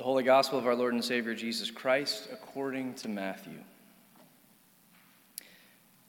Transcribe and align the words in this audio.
The 0.00 0.04
Holy 0.04 0.22
Gospel 0.22 0.58
of 0.58 0.66
our 0.66 0.74
Lord 0.74 0.94
and 0.94 1.04
Savior 1.04 1.34
Jesus 1.34 1.70
Christ 1.70 2.30
according 2.32 2.94
to 2.94 3.08
Matthew. 3.10 3.58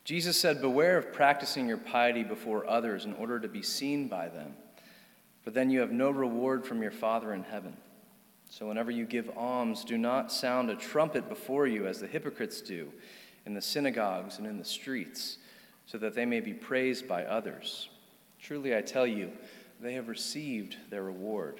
Jesus 0.06 0.40
said, 0.40 0.62
Beware 0.62 0.98
of 0.98 1.12
practicing 1.12 1.68
your 1.68 1.76
piety 1.76 2.24
before 2.24 2.66
others 2.70 3.04
in 3.04 3.12
order 3.16 3.38
to 3.38 3.50
be 3.50 3.62
seen 3.62 4.08
by 4.08 4.30
them, 4.30 4.54
for 5.44 5.52
then 5.52 5.70
you 5.70 5.82
have 5.82 5.92
no 5.92 6.10
reward 6.10 6.66
from 6.66 6.82
your 6.82 6.92
Father 6.92 7.34
in 7.34 7.44
heaven. 7.44 7.76
So 8.50 8.66
whenever 8.66 8.92
you 8.92 9.06
give 9.06 9.30
alms, 9.36 9.84
do 9.84 9.98
not 9.98 10.32
sound 10.32 10.70
a 10.70 10.76
trumpet 10.76 11.28
before 11.28 11.68
you 11.68 11.86
as 11.86 12.00
the 12.00 12.08
hypocrites 12.08 12.62
do 12.62 12.94
in 13.46 13.54
the 13.54 13.62
synagogues 13.62 14.38
and 14.38 14.48
in 14.48 14.58
the 14.58 14.64
streets, 14.64 15.38
so 15.86 15.98
that 15.98 16.16
they 16.16 16.26
may 16.26 16.40
be 16.40 16.54
praised 16.54 17.10
by 17.10 17.26
others. 17.26 17.90
Truly 18.42 18.74
I 18.74 18.84
tell 18.84 19.06
you, 19.06 19.34
they 19.82 19.96
have 19.96 20.08
received 20.08 20.78
their 20.90 21.04
reward. 21.04 21.60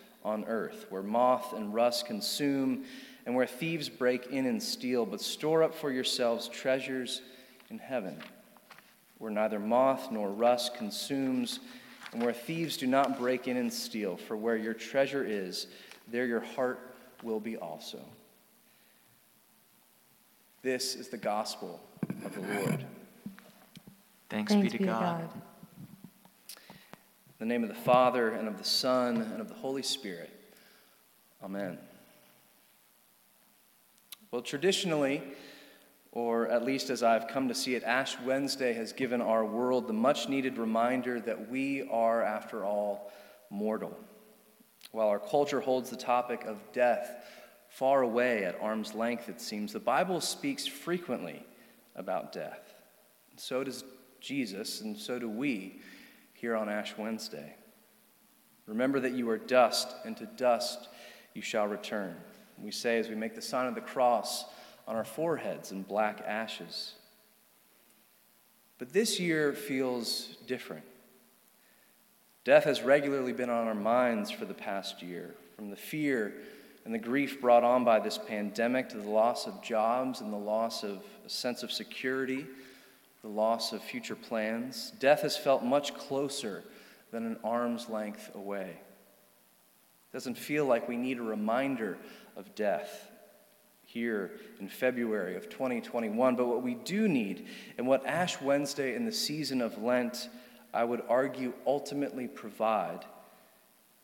on 0.23 0.45
earth, 0.45 0.85
where 0.89 1.03
moth 1.03 1.53
and 1.53 1.73
rust 1.73 2.05
consume, 2.05 2.85
and 3.25 3.35
where 3.35 3.45
thieves 3.45 3.89
break 3.89 4.27
in 4.27 4.45
and 4.45 4.61
steal, 4.61 5.05
but 5.05 5.21
store 5.21 5.63
up 5.63 5.75
for 5.75 5.91
yourselves 5.91 6.47
treasures 6.47 7.21
in 7.69 7.77
heaven, 7.77 8.17
where 9.17 9.31
neither 9.31 9.59
moth 9.59 10.11
nor 10.11 10.29
rust 10.29 10.75
consumes, 10.75 11.59
and 12.13 12.21
where 12.21 12.33
thieves 12.33 12.77
do 12.77 12.87
not 12.87 13.17
break 13.17 13.47
in 13.47 13.57
and 13.57 13.71
steal. 13.71 14.17
For 14.17 14.35
where 14.35 14.57
your 14.57 14.73
treasure 14.73 15.23
is, 15.23 15.67
there 16.07 16.25
your 16.25 16.41
heart 16.41 16.95
will 17.23 17.39
be 17.39 17.57
also. 17.57 17.99
This 20.61 20.95
is 20.95 21.07
the 21.07 21.17
gospel 21.17 21.81
of 22.23 22.35
the 22.35 22.41
Lord. 22.41 22.85
Thanks, 24.29 24.51
Thanks 24.51 24.71
be 24.71 24.77
to 24.77 24.83
God. 24.85 25.29
God. 25.31 25.41
In 27.41 27.47
the 27.47 27.55
name 27.55 27.63
of 27.63 27.69
the 27.69 27.83
Father, 27.83 28.29
and 28.29 28.47
of 28.47 28.59
the 28.59 28.63
Son, 28.63 29.19
and 29.19 29.41
of 29.41 29.47
the 29.47 29.55
Holy 29.55 29.81
Spirit. 29.81 30.29
Amen. 31.43 31.79
Well, 34.29 34.43
traditionally, 34.43 35.23
or 36.11 36.47
at 36.49 36.63
least 36.63 36.91
as 36.91 37.01
I've 37.01 37.27
come 37.27 37.47
to 37.47 37.55
see 37.55 37.73
it, 37.73 37.81
Ash 37.81 38.15
Wednesday 38.23 38.73
has 38.73 38.93
given 38.93 39.21
our 39.21 39.43
world 39.43 39.87
the 39.87 39.93
much 39.93 40.29
needed 40.29 40.59
reminder 40.59 41.19
that 41.19 41.49
we 41.49 41.89
are, 41.89 42.21
after 42.21 42.63
all, 42.63 43.11
mortal. 43.49 43.97
While 44.91 45.07
our 45.07 45.17
culture 45.17 45.61
holds 45.61 45.89
the 45.89 45.97
topic 45.97 46.45
of 46.45 46.59
death 46.73 47.09
far 47.69 48.03
away 48.03 48.45
at 48.45 48.61
arm's 48.61 48.93
length, 48.93 49.29
it 49.29 49.41
seems, 49.41 49.73
the 49.73 49.79
Bible 49.79 50.21
speaks 50.21 50.67
frequently 50.67 51.43
about 51.95 52.33
death. 52.33 52.75
And 53.31 53.39
so 53.39 53.63
does 53.63 53.83
Jesus, 54.19 54.81
and 54.81 54.95
so 54.95 55.17
do 55.17 55.27
we 55.27 55.81
here 56.41 56.57
on 56.57 56.67
Ash 56.67 56.97
Wednesday. 56.97 57.55
Remember 58.65 58.99
that 58.99 59.13
you 59.13 59.29
are 59.29 59.37
dust, 59.37 59.95
and 60.03 60.17
to 60.17 60.25
dust 60.25 60.89
you 61.35 61.41
shall 61.41 61.67
return. 61.67 62.15
We 62.57 62.71
say 62.71 62.97
as 62.97 63.07
we 63.07 63.15
make 63.15 63.35
the 63.35 63.41
sign 63.41 63.67
of 63.67 63.75
the 63.75 63.81
cross 63.81 64.45
on 64.87 64.95
our 64.95 65.05
foreheads 65.05 65.71
in 65.71 65.83
black 65.83 66.21
ashes. 66.25 66.93
But 68.79 68.91
this 68.91 69.19
year 69.19 69.53
feels 69.53 70.35
different. 70.47 70.83
Death 72.43 72.63
has 72.63 72.81
regularly 72.81 73.33
been 73.33 73.51
on 73.51 73.67
our 73.67 73.75
minds 73.75 74.31
for 74.31 74.45
the 74.45 74.53
past 74.55 75.03
year, 75.03 75.35
from 75.55 75.69
the 75.69 75.75
fear 75.75 76.33
and 76.85 76.93
the 76.93 76.99
grief 76.99 77.39
brought 77.39 77.63
on 77.63 77.83
by 77.83 77.99
this 77.99 78.17
pandemic 78.17 78.89
to 78.89 78.97
the 78.97 79.09
loss 79.09 79.45
of 79.45 79.61
jobs 79.61 80.21
and 80.21 80.33
the 80.33 80.37
loss 80.37 80.83
of 80.83 81.03
a 81.25 81.29
sense 81.29 81.63
of 81.63 81.71
security 81.71 82.47
the 83.21 83.27
loss 83.27 83.71
of 83.71 83.83
future 83.83 84.15
plans, 84.15 84.91
death 84.99 85.21
has 85.21 85.37
felt 85.37 85.63
much 85.63 85.93
closer 85.93 86.63
than 87.11 87.25
an 87.25 87.37
arm's 87.43 87.87
length 87.87 88.31
away. 88.33 88.69
It 88.69 90.13
doesn't 90.13 90.37
feel 90.37 90.65
like 90.65 90.89
we 90.89 90.97
need 90.97 91.19
a 91.19 91.23
reminder 91.23 91.97
of 92.35 92.55
death 92.55 93.09
here 93.83 94.31
in 94.59 94.67
February 94.67 95.35
of 95.35 95.49
2021. 95.49 96.35
But 96.35 96.47
what 96.47 96.63
we 96.63 96.75
do 96.75 97.07
need, 97.07 97.47
and 97.77 97.85
what 97.85 98.05
Ash 98.05 98.41
Wednesday 98.41 98.95
in 98.95 99.05
the 99.05 99.11
season 99.11 99.61
of 99.61 99.77
Lent, 99.77 100.29
I 100.73 100.83
would 100.83 101.03
argue, 101.07 101.53
ultimately 101.67 102.27
provide 102.27 103.05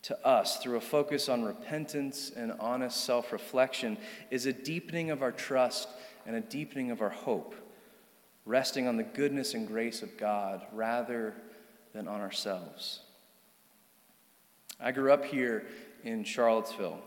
to 0.03 0.27
us 0.27 0.57
through 0.57 0.77
a 0.77 0.81
focus 0.81 1.27
on 1.27 1.43
repentance 1.43 2.31
and 2.35 2.53
honest 2.59 3.03
self 3.03 3.33
reflection, 3.33 3.97
is 4.29 4.45
a 4.45 4.53
deepening 4.53 5.09
of 5.09 5.23
our 5.23 5.31
trust 5.31 5.89
and 6.25 6.35
a 6.35 6.41
deepening 6.41 6.91
of 6.91 7.01
our 7.01 7.09
hope 7.09 7.55
resting 8.47 8.87
on 8.87 8.95
the 8.95 9.03
goodness 9.03 9.53
and 9.53 9.67
grace 9.67 10.01
of 10.01 10.17
God 10.17 10.61
rather 10.71 11.35
than 11.93 12.07
on 12.07 12.21
ourselves. 12.21 13.01
I 14.79 14.91
grew 14.91 15.11
up 15.11 15.25
here 15.25 15.67
in 16.03 16.23
Charlottesville, 16.23 16.99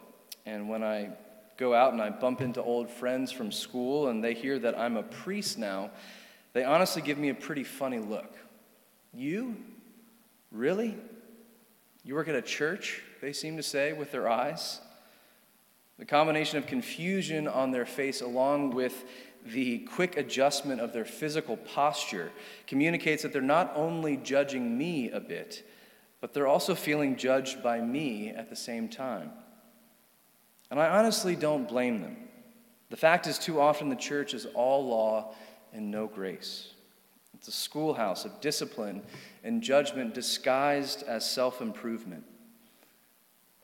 and 0.44 0.68
when 0.68 0.84
I 0.84 1.10
go 1.56 1.74
out 1.74 1.92
and 1.92 2.02
I 2.02 2.10
bump 2.10 2.40
into 2.40 2.62
old 2.62 2.90
friends 2.90 3.32
from 3.32 3.50
school 3.52 4.08
and 4.08 4.22
they 4.22 4.34
hear 4.34 4.58
that 4.58 4.78
I'm 4.78 4.96
a 4.96 5.02
priest 5.02 5.58
now, 5.58 5.90
they 6.52 6.64
honestly 6.64 7.00
give 7.00 7.16
me 7.16 7.30
a 7.30 7.34
pretty 7.34 7.64
funny 7.64 7.98
look. 7.98 8.34
You? 9.14 9.56
Really? 10.52 10.96
You 12.04 12.14
work 12.14 12.28
at 12.28 12.34
a 12.34 12.42
church? 12.42 13.02
They 13.20 13.32
seem 13.32 13.56
to 13.56 13.62
say 13.62 13.92
with 13.92 14.12
their 14.12 14.28
eyes. 14.28 14.80
The 15.98 16.04
combination 16.06 16.58
of 16.58 16.66
confusion 16.66 17.46
on 17.46 17.70
their 17.70 17.84
face, 17.84 18.20
along 18.20 18.70
with 18.70 19.04
the 19.46 19.78
quick 19.80 20.16
adjustment 20.16 20.80
of 20.80 20.92
their 20.92 21.04
physical 21.04 21.56
posture 21.56 22.30
communicates 22.66 23.22
that 23.22 23.32
they're 23.32 23.42
not 23.42 23.72
only 23.74 24.16
judging 24.16 24.76
me 24.76 25.10
a 25.10 25.20
bit, 25.20 25.66
but 26.20 26.34
they're 26.34 26.46
also 26.46 26.74
feeling 26.74 27.16
judged 27.16 27.62
by 27.62 27.80
me 27.80 28.28
at 28.28 28.50
the 28.50 28.56
same 28.56 28.88
time. 28.88 29.30
And 30.70 30.78
I 30.78 30.88
honestly 30.88 31.34
don't 31.34 31.66
blame 31.66 32.00
them. 32.00 32.16
The 32.90 32.96
fact 32.96 33.26
is, 33.26 33.38
too 33.38 33.60
often 33.60 33.88
the 33.88 33.96
church 33.96 34.34
is 34.34 34.46
all 34.54 34.86
law 34.86 35.34
and 35.72 35.90
no 35.90 36.06
grace. 36.06 36.74
It's 37.34 37.48
a 37.48 37.52
schoolhouse 37.52 38.24
of 38.24 38.40
discipline 38.40 39.02
and 39.42 39.62
judgment 39.62 40.12
disguised 40.12 41.02
as 41.04 41.28
self 41.28 41.62
improvement. 41.62 42.24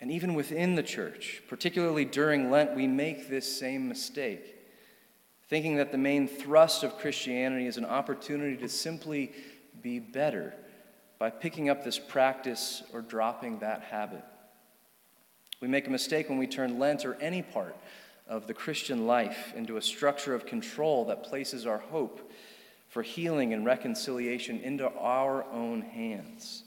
And 0.01 0.11
even 0.11 0.35
within 0.35 0.75
the 0.75 0.83
church, 0.83 1.43
particularly 1.49 2.05
during 2.05 2.51
Lent, 2.51 2.75
we 2.75 2.87
make 2.87 3.29
this 3.29 3.59
same 3.59 3.89
mistake 3.89 4.56
thinking 5.48 5.77
that 5.77 5.93
the 5.93 5.98
main 5.98 6.27
thrust 6.27 6.83
of 6.83 6.98
Christianity 6.98 7.66
is 7.66 7.77
an 7.77 7.84
opportunity 7.84 8.57
to 8.57 8.69
simply 8.69 9.33
be 9.83 9.98
better 9.98 10.54
by 11.19 11.31
picking 11.31 11.69
up 11.69 11.84
this 11.84 11.98
practice 11.98 12.83
or 12.93 13.01
dropping 13.01 13.60
that 13.60 13.83
habit. 13.83 14.25
We 15.60 15.69
make 15.69 15.87
a 15.87 15.91
mistake 15.91 16.28
when 16.28 16.39
we 16.39 16.47
turn 16.47 16.78
Lent 16.78 17.04
or 17.04 17.15
any 17.15 17.43
part 17.43 17.77
of 18.28 18.47
the 18.47 18.54
Christian 18.54 19.07
life 19.07 19.54
into 19.57 19.77
a 19.77 19.83
structure 19.83 20.34
of 20.34 20.47
control 20.47 21.07
that 21.07 21.22
places 21.22 21.65
our 21.65 21.78
hope 21.78 22.31
for 22.89 23.03
healing 23.03 23.53
and 23.54 23.65
reconciliation 23.65 24.60
into 24.60 24.91
our 24.91 25.45
own 25.53 25.81
hands. 25.81 26.65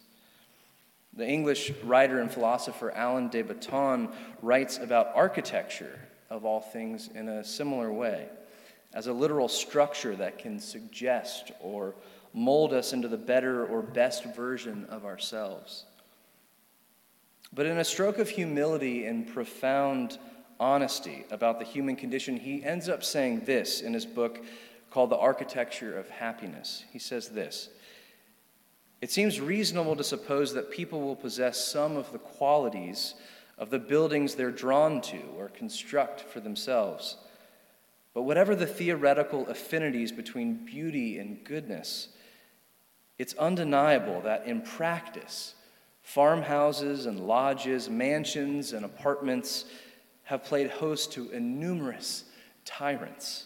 The 1.14 1.28
English 1.28 1.74
writer 1.84 2.22
and 2.22 2.32
philosopher 2.32 2.90
Alain 2.96 3.30
de 3.30 3.42
Botton 3.42 4.10
writes 4.42 4.78
about 4.78 5.12
architecture 5.16 6.00
of 6.30 6.46
all 6.46 6.62
things 6.62 7.10
in 7.14 7.28
a 7.28 7.44
similar 7.44 7.92
way 7.92 8.30
as 8.94 9.08
a 9.08 9.14
literal 9.14 9.48
structure 9.48 10.16
that 10.16 10.40
can 10.40 10.60
suggest 10.60 11.52
or 11.60 11.96
mold 12.34 12.74
us 12.74 12.94
into 12.94 13.08
the 13.08 13.18
better 13.18 13.66
or 13.66 13.82
best 13.82 14.24
version 14.36 14.86
of 14.90 15.06
ourselves. 15.06 15.86
But 17.54 17.66
in 17.66 17.78
a 17.78 17.84
stroke 17.84 18.20
of 18.20 18.30
humility 18.30 19.06
and 19.06 19.28
profound 19.28 20.18
honesty 20.60 21.26
about 21.32 21.60
the 21.60 21.66
human 21.66 21.96
condition, 21.96 22.38
he 22.38 22.64
ends 22.64 22.90
up 22.90 23.04
saying 23.04 23.46
this 23.46 23.82
in 23.82 23.94
his 23.94 24.06
book 24.06 24.44
called 24.92 25.10
The 25.10 25.18
Architecture 25.18 25.98
of 25.98 26.10
Happiness. 26.10 26.84
He 26.92 27.00
says 27.00 27.30
this 27.30 27.70
It 29.02 29.12
seems 29.12 29.40
reasonable 29.40 29.96
to 29.96 30.04
suppose 30.04 30.54
that 30.54 30.72
people 30.72 31.02
will 31.02 31.16
possess 31.16 31.64
some 31.64 31.98
of 31.98 32.12
the 32.12 32.20
qualities 32.20 33.16
of 33.58 33.70
the 33.70 33.80
buildings 33.80 34.36
they're 34.36 34.52
drawn 34.52 35.02
to 35.02 35.22
or 35.38 35.50
construct 35.50 36.22
for 36.22 36.40
themselves. 36.40 37.18
But 38.14 38.24
whatever 38.24 38.56
the 38.56 38.66
theoretical 38.66 39.48
affinities 39.48 40.12
between 40.12 40.66
beauty 40.66 41.20
and 41.20 41.44
goodness, 41.44 42.10
it's 43.18 43.34
undeniable 43.36 44.22
that 44.22 44.46
in 44.46 44.62
practice, 44.62 45.54
farmhouses 46.02 47.06
and 47.06 47.28
lodges, 47.28 47.90
mansions 47.90 48.74
and 48.74 48.84
apartments 48.84 49.66
have 50.24 50.44
played 50.44 50.70
host 50.70 51.12
to 51.14 51.30
innumerous 51.32 52.24
tyrants, 52.66 53.46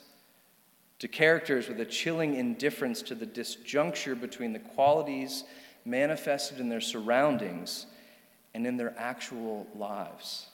to 0.99 1.07
characters 1.07 1.67
with 1.67 1.79
a 1.79 1.85
chilling 1.85 2.35
indifference 2.35 3.01
to 3.01 3.15
the 3.15 3.25
disjuncture 3.25 4.19
between 4.19 4.53
the 4.53 4.59
qualities 4.59 5.43
manifested 5.85 6.59
in 6.59 6.69
their 6.69 6.81
surroundings 6.81 7.85
and 8.53 8.65
in 8.65 8.77
their 8.77 8.93
actual 8.97 9.67
lives. 9.75 10.47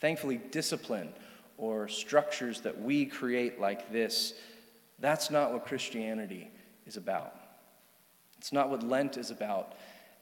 Thankfully, 0.00 0.40
discipline 0.50 1.12
or 1.62 1.86
structures 1.86 2.60
that 2.62 2.82
we 2.82 3.06
create 3.06 3.60
like 3.60 3.92
this, 3.92 4.34
that's 4.98 5.30
not 5.30 5.52
what 5.52 5.64
Christianity 5.64 6.50
is 6.86 6.96
about. 6.96 7.36
It's 8.38 8.52
not 8.52 8.68
what 8.68 8.82
Lent 8.82 9.16
is 9.16 9.30
about, 9.30 9.74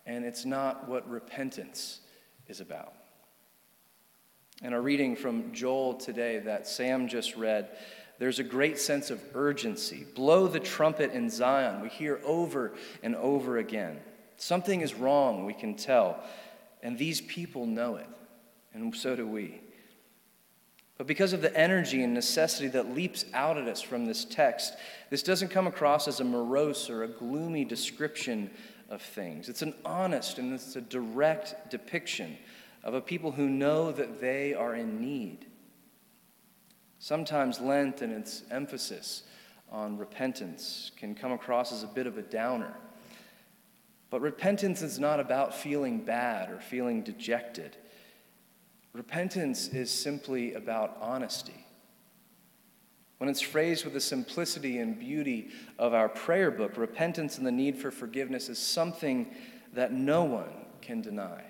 and 0.05 0.27
it's 0.27 0.45
not 0.45 0.87
what 0.87 1.09
repentance 1.09 2.01
is 2.47 2.61
about. 2.61 2.93
In 4.63 4.75
our 4.75 4.83
reading 4.83 5.17
from 5.17 5.51
Joel 5.55 5.95
today 5.95 6.41
that 6.41 6.67
Sam 6.67 7.09
just 7.09 7.35
read, 7.37 7.71
there's 8.19 8.39
a 8.39 8.45
great 8.45 8.79
sense 8.79 9.09
of 9.09 9.23
urgency. 9.33 10.07
Blow 10.15 10.47
the 10.47 10.61
trumpet 10.61 11.13
in 11.13 11.31
Zion, 11.31 11.81
we 11.81 11.89
hear 11.89 12.21
over 12.23 12.75
and 13.03 13.17
over 13.17 13.57
again. 13.57 13.99
Something 14.37 14.83
is 14.83 14.93
wrong, 14.93 15.47
we 15.47 15.55
can 15.55 15.75
tell. 15.75 16.23
And 16.83 16.99
these 16.99 17.23
people 17.23 17.65
know 17.65 17.97
it, 17.97 18.09
and 18.75 18.95
so 18.95 19.17
do 19.17 19.27
we. 19.27 19.63
But 21.01 21.07
because 21.07 21.33
of 21.33 21.41
the 21.41 21.57
energy 21.59 22.03
and 22.03 22.13
necessity 22.13 22.69
that 22.69 22.95
leaps 22.95 23.25
out 23.33 23.57
at 23.57 23.67
us 23.67 23.81
from 23.81 24.05
this 24.05 24.27
text, 24.27 24.75
this 25.09 25.23
doesn't 25.23 25.49
come 25.49 25.67
across 25.67 26.07
as 26.07 26.21
a 26.21 26.25
morose 26.25 26.91
or 26.91 27.05
a 27.05 27.09
gloomy 27.09 27.65
description 27.65 28.51
of 28.91 29.01
things. 29.01 29.49
It's 29.49 29.63
an 29.63 29.73
honest 29.83 30.37
and 30.37 30.53
it's 30.53 30.77
a 30.77 30.83
direct 30.83 31.71
depiction 31.71 32.37
of 32.85 32.93
a 32.93 33.01
people 33.01 33.33
who 33.33 33.49
know 33.49 33.93
that 33.93 34.21
they 34.21 34.53
are 34.53 34.75
in 34.75 35.01
need. 35.01 35.47
Sometimes 36.99 37.61
Lent 37.61 38.03
and 38.03 38.13
its 38.13 38.43
emphasis 38.51 39.23
on 39.73 39.97
repentance 39.97 40.91
can 40.99 41.15
come 41.15 41.33
across 41.33 41.73
as 41.73 41.83
a 41.83 41.87
bit 41.87 42.07
of 42.07 42.19
a 42.19 42.23
downer. 42.23 42.75
But 44.11 44.21
repentance 44.21 44.83
is 44.83 44.99
not 44.99 45.19
about 45.19 45.55
feeling 45.55 46.01
bad 46.01 46.51
or 46.51 46.61
feeling 46.61 47.03
dejected. 47.03 47.79
Repentance 48.93 49.69
is 49.69 49.91
simply 49.91 50.55
about 50.55 50.97
honesty. 51.01 51.67
When 53.19 53.29
it's 53.29 53.41
phrased 53.41 53.85
with 53.85 53.95
the 53.95 54.01
simplicity 54.01 54.79
and 54.79 54.99
beauty 54.99 55.51
of 55.79 55.93
our 55.95 56.09
prayer 56.09 56.51
book, 56.51 56.77
repentance 56.77 57.37
and 57.37 57.47
the 57.47 57.53
need 57.53 57.77
for 57.77 57.91
forgiveness 57.91 58.49
is 58.49 58.59
something 58.59 59.35
that 59.75 59.93
no 59.93 60.25
one 60.25 60.51
can 60.81 61.03
deny. 61.03 61.45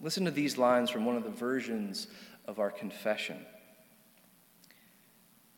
Listen 0.00 0.24
to 0.24 0.30
these 0.30 0.56
lines 0.56 0.90
from 0.90 1.04
one 1.04 1.16
of 1.16 1.24
the 1.24 1.30
versions 1.30 2.06
of 2.46 2.58
our 2.58 2.70
confession. 2.70 3.44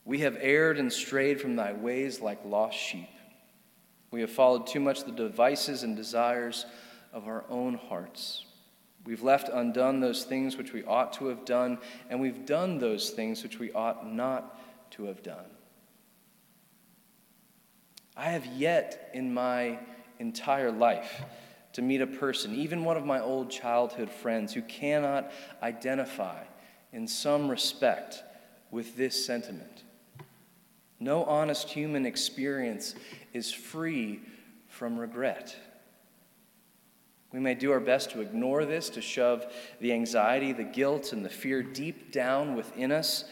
We 0.04 0.20
have 0.20 0.38
erred 0.40 0.78
and 0.78 0.92
strayed 0.92 1.40
from 1.40 1.56
thy 1.56 1.72
ways 1.72 2.20
like 2.20 2.44
lost 2.44 2.78
sheep. 2.78 3.08
We 4.10 4.20
have 4.20 4.30
followed 4.30 4.66
too 4.66 4.80
much 4.80 5.04
the 5.04 5.12
devices 5.12 5.82
and 5.82 5.96
desires 5.96 6.64
of 7.12 7.26
our 7.26 7.44
own 7.50 7.74
hearts. 7.74 8.44
We've 9.06 9.23
left 9.23 9.49
undone 9.49 10.00
those 10.00 10.25
things 10.25 10.56
which 10.56 10.73
we 10.73 10.85
ought 10.85 11.12
to 11.14 11.26
have 11.26 11.44
done, 11.44 11.79
and 12.11 12.20
we've 12.20 12.44
done 12.44 12.79
those 12.79 13.11
things 13.11 13.43
which 13.43 13.58
we 13.58 13.73
ought 13.73 14.12
not 14.12 14.61
to 14.93 15.05
have 15.05 15.23
done. 15.23 15.47
I 18.17 18.31
have 18.31 18.47
yet 18.47 19.11
in 19.14 19.32
my 19.32 19.79
entire 20.19 20.73
life 20.73 21.23
to 21.75 21.82
meet 21.82 22.00
a 22.00 22.06
person, 22.06 22.55
even 22.55 22.85
one 22.85 22.97
of 22.97 23.05
my 23.05 23.20
old 23.20 23.50
childhood 23.50 24.11
friends, 24.11 24.55
who 24.55 24.62
cannot 24.62 25.31
identify 25.62 26.43
in 26.93 27.06
some 27.06 27.49
respect 27.49 28.23
with 28.70 28.97
this 28.97 29.25
sentiment. 29.26 29.85
No 30.99 31.25
honest 31.25 31.69
human 31.69 32.06
experience 32.06 32.94
is 33.35 33.53
free 33.53 34.20
from 34.69 34.99
regret. 34.99 35.55
We 37.32 37.40
may 37.40 37.55
do 37.55 37.73
our 37.73 37.81
best 37.81 38.11
to 38.11 38.20
ignore 38.20 38.64
this, 38.64 38.88
to 38.90 39.00
shove 39.00 39.44
the 39.81 39.93
anxiety, 39.93 40.52
the 40.52 40.64
guilt, 40.64 41.12
and 41.12 41.25
the 41.25 41.28
fear 41.28 41.62
deep 41.62 42.12
down 42.12 42.55
within 42.55 42.93
us. 42.93 43.25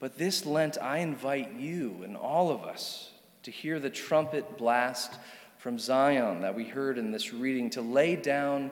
But 0.00 0.18
this 0.18 0.46
Lent, 0.46 0.78
I 0.80 0.98
invite 0.98 1.54
you 1.54 2.02
and 2.04 2.16
all 2.16 2.50
of 2.50 2.64
us 2.64 3.10
to 3.42 3.50
hear 3.50 3.78
the 3.78 3.90
trumpet 3.90 4.56
blast 4.56 5.12
from 5.58 5.78
Zion 5.78 6.40
that 6.42 6.54
we 6.54 6.64
heard 6.64 6.98
in 6.98 7.10
this 7.10 7.32
reading, 7.32 7.70
to 7.70 7.82
lay 7.82 8.16
down 8.16 8.70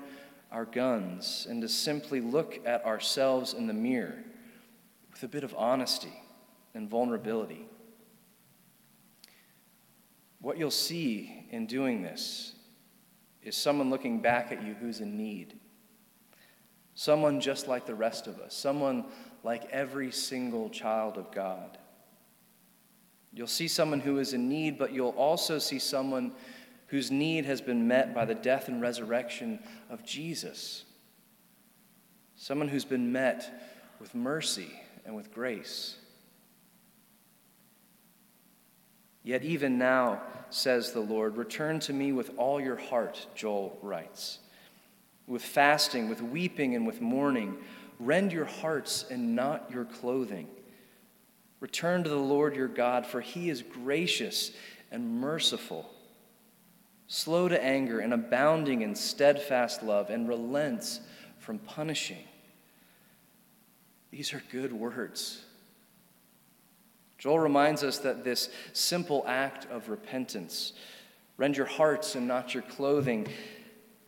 our 0.53 0.65
guns 0.65 1.47
and 1.49 1.61
to 1.63 1.69
simply 1.69 2.21
look 2.21 2.61
at 2.65 2.85
ourselves 2.85 3.55
in 3.55 3.67
the 3.67 3.75
mirror 3.75 4.23
with 5.11 5.23
a 5.23 5.29
bit 5.29 5.45
of 5.45 5.55
honesty 5.57 6.13
and 6.75 6.89
vulnerability. 6.89 7.67
What 10.41 10.59
you'll 10.59 10.71
see 10.71 11.47
in 11.51 11.67
doing 11.67 12.03
this 12.03 12.56
is 13.47 13.57
someone 13.57 13.91
looking 13.91 14.19
back 14.19 14.51
at 14.51 14.63
you 14.63 14.75
who's 14.75 15.01
in 15.01 15.17
need. 15.17 15.55
Someone 16.95 17.41
just 17.41 17.69
like 17.69 17.87
the 17.87 17.95
rest 17.95 18.27
of 18.27 18.41
us, 18.41 18.55
someone 18.55 19.05
like 19.45 19.71
every 19.71 20.11
single 20.11 20.69
child 20.69 21.17
of 21.17 21.31
God. 21.31 21.79
You'll 23.33 23.47
see 23.47 23.69
someone 23.69 24.01
who 24.01 24.19
is 24.19 24.33
in 24.33 24.49
need, 24.49 24.79
but 24.79 24.93
you'll 24.93 25.11
also 25.11 25.59
see 25.59 25.79
someone 25.79 26.33
whose 26.89 27.11
need 27.11 27.45
has 27.45 27.61
been 27.61 27.87
met 27.87 28.15
by 28.15 28.25
the 28.25 28.35
death 28.35 28.67
and 28.67 28.81
resurrection 28.83 29.61
of 29.91 30.05
Jesus. 30.05 30.85
Someone 32.35 32.69
who's 32.69 32.85
been 32.85 33.13
met 33.13 33.49
with 34.01 34.15
mercy 34.15 34.73
and 35.05 35.15
with 35.15 35.33
grace. 35.33 35.97
Yet 39.27 39.43
even 39.43 39.77
now, 39.77 40.23
says 40.51 40.93
the 40.93 41.01
Lord, 41.01 41.37
return 41.37 41.81
to 41.81 41.93
me 41.93 42.13
with 42.13 42.31
all 42.37 42.61
your 42.61 42.77
heart, 42.77 43.27
Joel 43.35 43.77
writes. 43.83 44.39
With 45.27 45.43
fasting, 45.43 46.09
with 46.09 46.23
weeping, 46.23 46.77
and 46.77 46.87
with 46.87 47.01
mourning, 47.01 47.57
rend 47.99 48.33
your 48.33 48.45
hearts 48.45 49.05
and 49.11 49.35
not 49.35 49.69
your 49.69 49.85
clothing. 49.85 50.47
Return 51.59 52.05
to 52.05 52.09
the 52.09 52.15
Lord 52.15 52.55
your 52.55 52.69
God, 52.69 53.05
for 53.05 53.21
he 53.21 53.51
is 53.51 53.63
gracious 53.63 54.53
and 54.93 55.21
merciful, 55.21 55.91
slow 57.09 57.49
to 57.49 57.61
anger 57.61 57.99
and 57.99 58.15
abounding 58.15 58.83
in 58.83 58.95
steadfast 58.95 59.83
love, 59.83 60.09
and 60.09 60.29
relents 60.29 61.01
from 61.41 61.59
punishing. 61.59 62.23
These 64.13 64.33
are 64.33 64.43
good 64.53 64.73
words. 64.73 65.45
Joel 67.27 67.41
reminds 67.41 67.83
us 67.83 67.99
that 67.99 68.23
this 68.23 68.51
simple 68.73 69.25
act 69.27 69.67
of 69.73 69.89
repentance, 69.89 70.75
rend 71.37 71.57
your 71.57 71.67
hearts 71.67 72.15
and 72.15 72.29
not 72.29 72.55
your 72.55 72.63
clothing, 72.63 73.27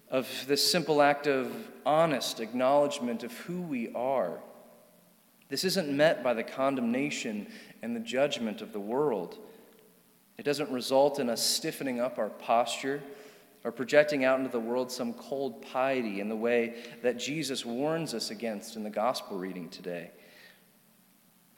of 0.08 0.28
this 0.46 0.70
simple 0.70 1.02
act 1.02 1.26
of 1.26 1.52
honest 1.84 2.38
acknowledgement 2.38 3.24
of 3.24 3.32
who 3.38 3.60
we 3.60 3.92
are, 3.92 4.38
this 5.48 5.64
isn't 5.64 5.88
met 5.88 6.22
by 6.22 6.32
the 6.32 6.44
condemnation 6.44 7.48
and 7.82 7.96
the 7.96 8.00
judgment 8.00 8.62
of 8.62 8.72
the 8.72 8.78
world. 8.78 9.36
It 10.36 10.44
doesn't 10.44 10.70
result 10.70 11.18
in 11.18 11.28
us 11.28 11.44
stiffening 11.44 11.98
up 12.00 12.20
our 12.20 12.30
posture 12.30 13.02
or 13.64 13.72
projecting 13.72 14.24
out 14.24 14.38
into 14.38 14.52
the 14.52 14.60
world 14.60 14.92
some 14.92 15.12
cold 15.12 15.60
piety 15.60 16.20
in 16.20 16.28
the 16.28 16.36
way 16.36 16.84
that 17.02 17.18
Jesus 17.18 17.66
warns 17.66 18.14
us 18.14 18.30
against 18.30 18.76
in 18.76 18.84
the 18.84 18.90
gospel 18.90 19.38
reading 19.38 19.68
today. 19.70 20.12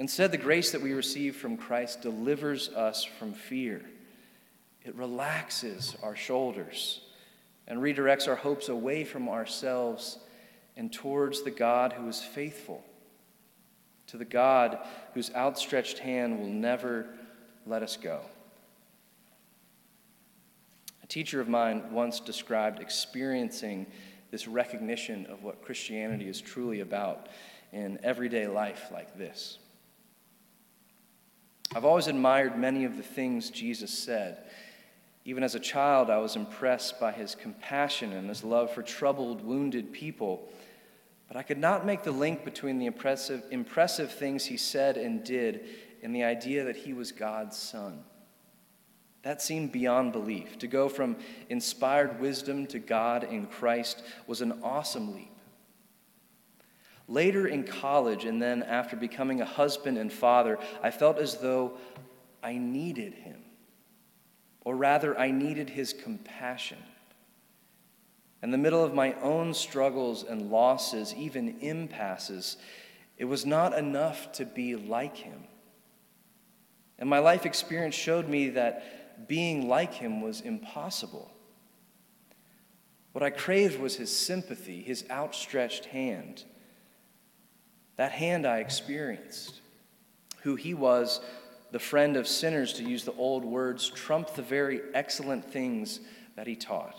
Instead, 0.01 0.33
the 0.33 0.39
grace 0.39 0.73
that 0.73 0.81
we 0.81 0.95
receive 0.95 1.37
from 1.37 1.59
Christ 1.59 2.01
delivers 2.01 2.71
us 2.71 3.05
from 3.05 3.35
fear. 3.35 3.83
It 4.83 4.95
relaxes 4.95 5.95
our 6.03 6.17
shoulders 6.17 7.03
and 7.69 7.81
redirects 7.81 8.27
our 8.27 8.35
hopes 8.35 8.71
away 8.71 9.05
from 9.05 9.29
ourselves 9.29 10.19
and 10.75 10.91
towards 10.91 11.43
the 11.43 11.51
God 11.51 11.93
who 11.93 12.09
is 12.09 12.23
faithful, 12.23 12.83
to 14.07 14.17
the 14.17 14.25
God 14.25 14.79
whose 15.13 15.31
outstretched 15.35 15.99
hand 15.99 16.41
will 16.41 16.49
never 16.49 17.07
let 17.67 17.83
us 17.83 17.99
go. 17.99 18.23
A 21.03 21.07
teacher 21.09 21.43
of 21.43 21.49
mine 21.49 21.93
once 21.93 22.21
described 22.21 22.81
experiencing 22.81 23.87
this 24.31 24.49
recognition 24.49 25.27
of 25.27 25.43
what 25.45 25.61
Christianity 25.61 26.27
is 26.27 26.41
truly 26.41 26.81
about 26.81 27.29
in 27.71 28.01
everyday 28.03 28.47
life 28.47 28.87
like 28.91 29.19
this. 29.19 29.59
I've 31.75 31.85
always 31.85 32.09
admired 32.09 32.59
many 32.59 32.85
of 32.85 32.97
the 32.97 33.03
things 33.03 33.51
Jesus 33.51 33.97
said. 33.97 34.39
Even 35.25 35.45
as 35.45 35.55
a 35.55 35.61
child, 35.61 36.11
I 36.11 36.19
was 36.19 36.35
impressed 36.35 36.99
by 36.99 37.13
his 37.13 37.35
compassion 37.35 38.13
and 38.13 38.29
his 38.29 38.43
love 38.43 38.73
for 38.73 38.83
troubled, 38.83 39.45
wounded 39.45 39.93
people. 39.93 40.49
But 41.29 41.37
I 41.37 41.43
could 41.43 41.59
not 41.59 41.87
make 41.87 42.03
the 42.03 42.11
link 42.11 42.45
between 42.45 42.79
the 42.79 42.87
impressive, 42.87 43.45
impressive 43.53 44.13
things 44.13 44.47
he 44.47 44.57
said 44.57 44.97
and 44.97 45.23
did 45.23 45.61
and 46.03 46.15
the 46.15 46.25
idea 46.25 46.65
that 46.65 46.77
he 46.77 46.93
was 46.93 47.13
God's 47.13 47.57
son. 47.57 48.03
That 49.23 49.43
seemed 49.43 49.71
beyond 49.71 50.13
belief. 50.13 50.59
To 50.59 50.67
go 50.67 50.89
from 50.89 51.17
inspired 51.51 52.19
wisdom 52.21 52.67
to 52.69 52.79
God 52.79 53.25
in 53.25 53.47
Christ 53.47 54.03
was 54.27 54.41
an 54.41 54.61
awesome 54.63 55.15
leap. 55.15 55.31
Later 57.11 57.49
in 57.49 57.65
college, 57.65 58.25
and 58.25 58.41
then 58.41 58.63
after 58.63 58.95
becoming 58.95 59.41
a 59.41 59.45
husband 59.45 59.99
and 59.99 60.13
father, 60.13 60.61
I 60.81 60.93
felt 60.93 61.19
as 61.19 61.39
though 61.39 61.77
I 62.41 62.57
needed 62.57 63.15
him. 63.15 63.43
Or 64.65 64.77
rather, 64.77 65.19
I 65.19 65.33
needed 65.33 65.71
his 65.71 65.93
compassion. 65.93 66.79
In 68.45 68.53
the 68.53 68.59
middle 68.59 68.85
of 68.85 68.95
my 68.95 69.15
own 69.15 69.55
struggles 69.55 70.23
and 70.23 70.53
losses, 70.53 71.13
even 71.15 71.59
impasses, 71.61 72.57
it 73.19 73.25
was 73.25 73.45
not 73.45 73.77
enough 73.77 74.31
to 74.35 74.45
be 74.47 74.77
like 74.77 75.17
him. 75.17 75.45
And 77.01 77.11
my 77.11 77.19
life 77.19 77.45
experience 77.45 77.97
showed 77.97 78.29
me 78.29 78.51
that 78.51 79.27
being 79.27 79.69
like 79.69 79.95
him 79.95 80.23
was 80.23 80.43
impossible. 80.43 81.29
What 83.13 83.25
I 83.25 83.31
craved 83.31 83.81
was 83.81 83.97
his 83.97 84.17
sympathy, 84.17 84.81
his 84.81 85.05
outstretched 85.11 85.87
hand. 85.87 86.45
That 88.01 88.13
hand 88.13 88.47
I 88.47 88.61
experienced, 88.61 89.61
who 90.41 90.57
he 90.57 90.73
was, 90.73 91.21
the 91.71 91.79
friend 91.79 92.17
of 92.17 92.27
sinners, 92.27 92.73
to 92.73 92.83
use 92.83 93.05
the 93.05 93.13
old 93.13 93.45
words, 93.45 93.91
trumped 93.91 94.35
the 94.37 94.43
very 94.43 94.81
excellent 94.95 95.45
things 95.45 96.01
that 96.35 96.47
he 96.47 96.57
taught. 96.57 96.97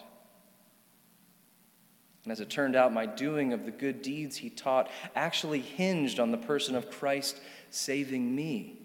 And 2.23 2.31
as 2.31 2.39
it 2.39 2.51
turned 2.51 2.75
out, 2.75 2.93
my 2.93 3.07
doing 3.07 3.51
of 3.51 3.65
the 3.65 3.71
good 3.71 4.03
deeds 4.03 4.37
he 4.37 4.51
taught 4.51 4.91
actually 5.15 5.61
hinged 5.61 6.19
on 6.19 6.29
the 6.29 6.37
person 6.37 6.75
of 6.75 6.91
Christ 6.91 7.41
saving 7.71 8.35
me. 8.35 8.77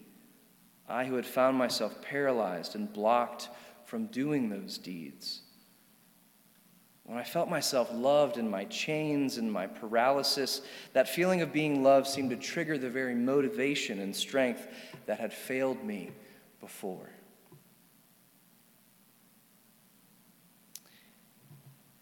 I 0.88 1.04
who 1.04 1.16
had 1.16 1.26
found 1.26 1.58
myself 1.58 2.00
paralyzed 2.00 2.76
and 2.76 2.90
blocked 2.90 3.50
from 3.84 4.06
doing 4.06 4.48
those 4.48 4.78
deeds. 4.78 5.42
When 7.06 7.18
I 7.18 7.22
felt 7.22 7.48
myself 7.48 7.88
loved 7.92 8.36
in 8.36 8.50
my 8.50 8.64
chains 8.64 9.38
and 9.38 9.50
my 9.50 9.68
paralysis, 9.68 10.62
that 10.92 11.08
feeling 11.08 11.40
of 11.40 11.52
being 11.52 11.84
loved 11.84 12.08
seemed 12.08 12.30
to 12.30 12.36
trigger 12.36 12.76
the 12.78 12.90
very 12.90 13.14
motivation 13.14 14.00
and 14.00 14.14
strength 14.14 14.66
that 15.06 15.20
had 15.20 15.32
failed 15.32 15.84
me 15.84 16.10
before. 16.60 17.08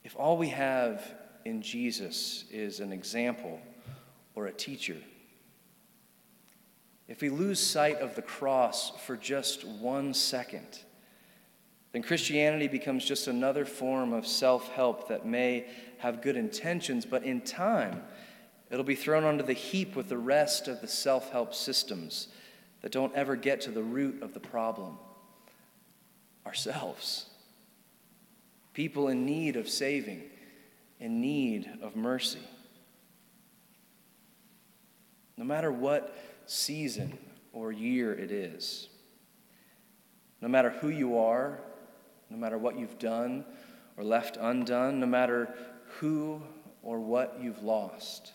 If 0.04 0.16
all 0.16 0.38
we 0.38 0.48
have 0.48 1.04
in 1.44 1.60
Jesus 1.60 2.46
is 2.50 2.80
an 2.80 2.90
example 2.90 3.60
or 4.34 4.46
a 4.46 4.52
teacher, 4.52 4.96
if 7.08 7.20
we 7.20 7.28
lose 7.28 7.60
sight 7.60 7.98
of 7.98 8.14
the 8.14 8.22
cross 8.22 8.92
for 9.04 9.18
just 9.18 9.64
one 9.64 10.14
second, 10.14 10.80
then 11.94 12.02
Christianity 12.02 12.66
becomes 12.66 13.04
just 13.04 13.28
another 13.28 13.64
form 13.64 14.12
of 14.12 14.26
self 14.26 14.68
help 14.72 15.06
that 15.10 15.24
may 15.24 15.64
have 15.98 16.22
good 16.22 16.36
intentions, 16.36 17.06
but 17.06 17.22
in 17.22 17.40
time, 17.40 18.02
it'll 18.68 18.84
be 18.84 18.96
thrown 18.96 19.22
onto 19.22 19.44
the 19.44 19.52
heap 19.52 19.94
with 19.94 20.08
the 20.08 20.18
rest 20.18 20.66
of 20.66 20.80
the 20.80 20.88
self 20.88 21.30
help 21.30 21.54
systems 21.54 22.26
that 22.82 22.90
don't 22.90 23.14
ever 23.14 23.36
get 23.36 23.60
to 23.60 23.70
the 23.70 23.82
root 23.82 24.24
of 24.24 24.34
the 24.34 24.40
problem 24.40 24.98
ourselves. 26.44 27.26
People 28.72 29.06
in 29.06 29.24
need 29.24 29.54
of 29.54 29.68
saving, 29.68 30.24
in 30.98 31.20
need 31.20 31.70
of 31.80 31.94
mercy. 31.94 32.42
No 35.36 35.44
matter 35.44 35.70
what 35.70 36.18
season 36.46 37.16
or 37.52 37.70
year 37.70 38.12
it 38.12 38.32
is, 38.32 38.88
no 40.40 40.48
matter 40.48 40.70
who 40.70 40.88
you 40.88 41.18
are 41.18 41.60
no 42.34 42.40
matter 42.40 42.58
what 42.58 42.76
you've 42.76 42.98
done 42.98 43.44
or 43.96 44.02
left 44.02 44.36
undone, 44.40 44.98
no 44.98 45.06
matter 45.06 45.54
who 46.00 46.42
or 46.82 46.98
what 46.98 47.38
you've 47.40 47.62
lost. 47.62 48.32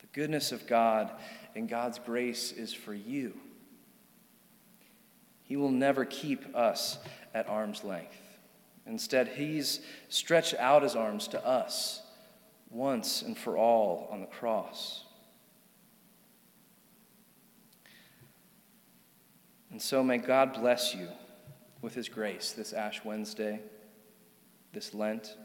The 0.00 0.06
goodness 0.12 0.52
of 0.52 0.66
God 0.66 1.10
and 1.54 1.70
God's 1.70 1.98
grace 1.98 2.52
is 2.52 2.74
for 2.74 2.92
you. 2.92 3.32
He 5.42 5.56
will 5.56 5.70
never 5.70 6.04
keep 6.04 6.54
us 6.54 6.98
at 7.32 7.48
arm's 7.48 7.82
length. 7.82 8.20
Instead, 8.86 9.28
He's 9.28 9.80
stretched 10.10 10.54
out 10.56 10.82
His 10.82 10.94
arms 10.94 11.28
to 11.28 11.44
us 11.46 12.02
once 12.68 13.22
and 13.22 13.38
for 13.38 13.56
all 13.56 14.06
on 14.12 14.20
the 14.20 14.26
cross. 14.26 15.02
And 19.70 19.80
so 19.80 20.04
may 20.04 20.18
God 20.18 20.52
bless 20.52 20.94
you 20.94 21.08
with 21.82 21.94
His 21.94 22.08
grace 22.08 22.52
this 22.52 22.72
Ash 22.72 23.04
Wednesday, 23.04 23.60
this 24.72 24.94
Lent. 24.94 25.36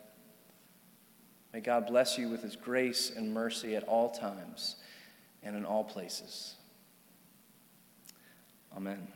May 1.54 1.60
God 1.60 1.88
bless 1.88 2.18
you 2.18 2.30
with 2.30 2.42
His 2.42 2.56
grace 2.56 3.12
and 3.16 3.34
mercy 3.34 3.76
at 3.76 3.84
all 3.84 4.10
times 4.10 4.78
and 5.44 5.56
in 5.56 5.66
all 5.66 5.84
places. 5.84 6.56
Amen. 8.76 9.08